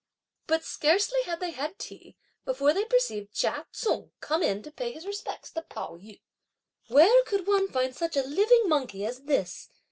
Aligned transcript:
But 0.47 0.63
scarcely 0.65 1.21
had 1.25 1.39
they 1.39 1.51
had 1.51 1.77
tea, 1.77 2.17
before 2.43 2.73
they 2.73 2.85
perceived 2.85 3.35
Chia 3.35 3.67
Tsung 3.71 4.09
come 4.19 4.41
in 4.41 4.63
to 4.63 4.71
pay 4.71 4.91
his 4.93 5.05
respects 5.05 5.51
to 5.51 5.61
Pao 5.61 5.95
yü. 5.95 6.21
"Where 6.87 7.23
could 7.25 7.45
one 7.45 7.67
find 7.67 7.95
such 7.95 8.17
a 8.17 8.23
living 8.23 8.67
monkey 8.67 9.05
as 9.05 9.25
this!" 9.25 9.69